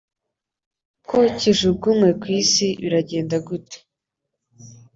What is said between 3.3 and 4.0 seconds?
gute